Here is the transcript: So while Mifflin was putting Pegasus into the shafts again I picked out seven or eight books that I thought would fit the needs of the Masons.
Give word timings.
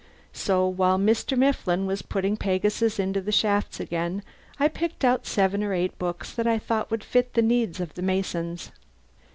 So 0.33 0.67
while 0.67 0.97
Mifflin 0.97 1.85
was 1.85 2.01
putting 2.01 2.35
Pegasus 2.35 2.97
into 2.97 3.21
the 3.21 3.31
shafts 3.31 3.79
again 3.79 4.23
I 4.59 4.67
picked 4.67 5.05
out 5.05 5.27
seven 5.27 5.63
or 5.63 5.75
eight 5.75 5.95
books 5.99 6.33
that 6.33 6.47
I 6.47 6.57
thought 6.57 6.89
would 6.89 7.03
fit 7.03 7.35
the 7.35 7.43
needs 7.43 7.79
of 7.79 7.93
the 7.93 8.01
Masons. 8.01 8.71